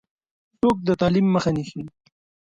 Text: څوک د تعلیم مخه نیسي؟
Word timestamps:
څوک 0.59 0.77
د 0.87 0.89
تعلیم 1.01 1.27
مخه 1.35 1.51
نیسي؟ 1.55 1.81